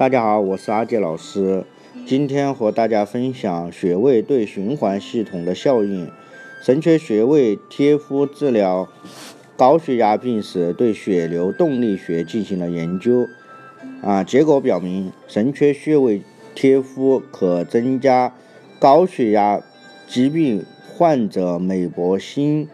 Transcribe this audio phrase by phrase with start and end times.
[0.00, 1.62] 大家好，我是阿杰老师，
[2.06, 6.10] 今天和大家分享穴位对循环系统的效应。
[6.62, 8.88] 神阙穴位贴敷治疗
[9.58, 13.26] 高血压病时，对血流动力学进行了研究。
[14.00, 16.22] 啊，结果表明，神阙穴位
[16.54, 18.32] 贴敷可增加
[18.78, 19.60] 高血压
[20.08, 20.64] 疾病
[20.96, 22.66] 患者脉搏心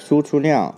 [0.00, 0.74] 输出量。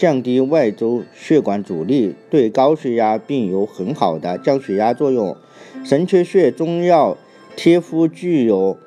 [0.00, 5.36] 降低外周血管阻力，对高血压病有很好的降血压作用。
[5.84, 7.18] 神阙穴中药
[7.54, 8.78] 贴敷具有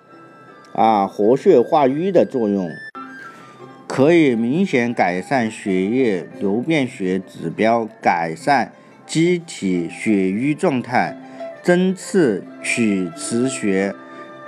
[0.73, 2.67] 啊活血化瘀的作用，
[3.85, 8.73] 可以明显改善血液流变学指标，改善
[9.05, 11.15] 机体血瘀状态。
[11.61, 13.93] 针刺曲池穴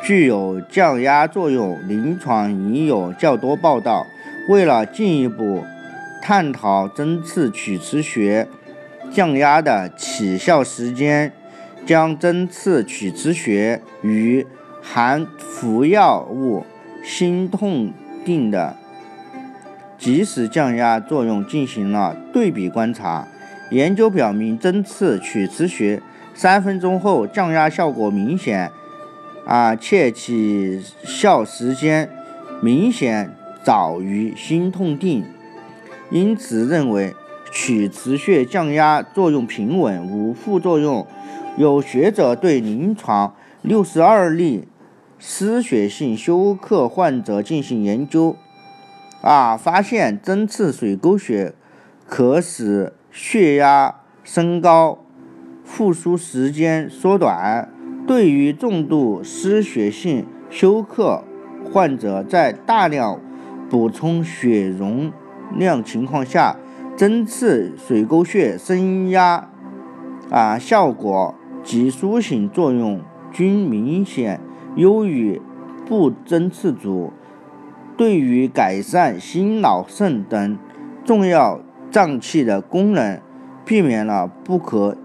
[0.01, 4.07] 具有降压作用，临床已有较多报道。
[4.49, 5.61] 为了进一步。
[6.27, 8.47] 探讨针刺曲池穴
[9.11, 11.31] 降压的起效时间，
[11.85, 14.47] 将针刺曲池穴与
[14.81, 16.65] 含服药物
[17.03, 17.93] 心痛
[18.25, 18.75] 定的
[19.99, 23.27] 即时降压作用进行了对比观察。
[23.69, 26.01] 研究表明，针刺曲池穴
[26.33, 28.71] 三分钟后降压效果明显，
[29.45, 32.09] 啊，且起效时间
[32.63, 33.29] 明显
[33.63, 35.23] 早于心痛定。
[36.11, 37.15] 因此认为
[37.51, 41.05] 曲池穴降压作用平稳，无副作用。
[41.57, 44.67] 有学者对临床六十二例
[45.17, 48.35] 失血性休克患者进行研究，
[49.21, 51.53] 啊，发现针刺水沟穴
[52.05, 54.99] 可使血压升高，
[55.63, 57.71] 复苏时间缩短。
[58.05, 61.23] 对于重度失血性休克
[61.71, 63.19] 患者，在大量
[63.69, 65.11] 补充血容。
[65.53, 66.55] 量情况下，
[66.95, 69.49] 针刺水沟穴升压
[70.29, 73.01] 啊效果及苏醒作用
[73.31, 74.39] 均明显
[74.75, 75.41] 优于
[75.85, 77.11] 不针刺组。
[77.97, 80.57] 对于改善心脑肾等
[81.05, 83.21] 重要脏器的功能，
[83.63, 84.97] 避免了不可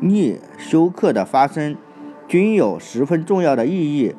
[0.00, 1.76] 逆休克的发生，
[2.26, 4.14] 均有十分重要的意义。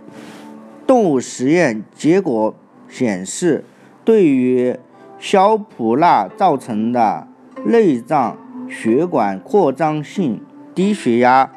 [0.86, 2.54] 动物实验结果
[2.88, 3.64] 显示，
[4.06, 4.76] 对于
[5.24, 7.30] 硝普纳造成的
[7.64, 10.42] 内脏血管扩张性
[10.76, 11.50] 低血压，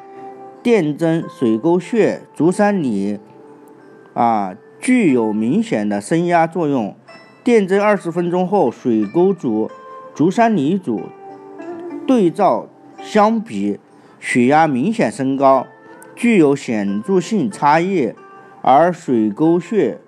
[0.63, 3.19] 电针水沟穴足三里
[4.13, 6.95] 啊具有明显的升压作用。
[7.43, 9.69] 电针二十分钟后，水沟组、
[10.15, 11.01] 足三里组
[12.07, 12.69] 对照
[13.01, 13.81] 相比，
[14.17, 15.67] 血压明显升高，
[16.15, 18.13] 具有显著性差异。
[18.61, 19.99] 而水沟穴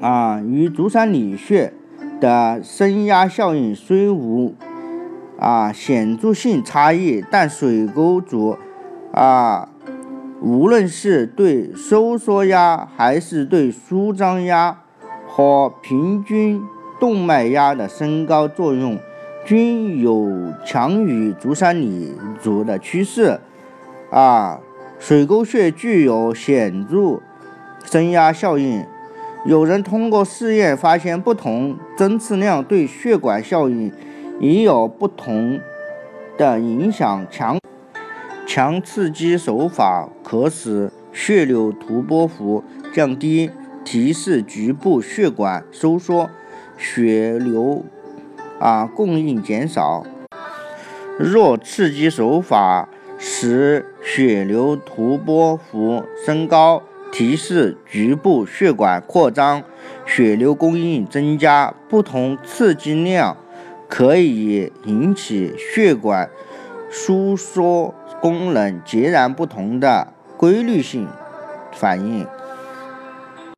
[0.00, 1.72] 啊与足三里穴。
[2.20, 4.54] 的升压效应虽无
[5.38, 8.56] 啊显著性差异，但水沟组
[9.12, 9.68] 啊
[10.40, 14.78] 无论是对收缩压还是对舒张压
[15.26, 16.62] 和平均
[16.98, 18.98] 动脉压的升高作用，
[19.44, 23.40] 均有强于足三里组的趋势。
[24.10, 24.60] 啊，
[24.98, 27.20] 水沟穴具有显著
[27.84, 28.84] 升压效应。
[29.46, 33.90] 有人通过试验发现，不同针刺量对血管效应
[34.38, 35.58] 也有不同
[36.36, 37.26] 的影响。
[37.30, 37.58] 强
[38.46, 42.62] 强刺激手法可使血流图波幅
[42.92, 43.50] 降低，
[43.82, 46.28] 提示局部血管收缩，
[46.76, 47.84] 血流
[48.58, 50.04] 啊供应减少。
[51.18, 56.82] 弱刺激手法使血流图波幅升高。
[57.12, 59.62] 提示局部血管扩张，
[60.06, 61.74] 血流供应增加。
[61.88, 63.36] 不同刺激量
[63.88, 66.30] 可以引起血管
[66.88, 71.08] 收缩功能截然不同的规律性
[71.72, 72.26] 反应。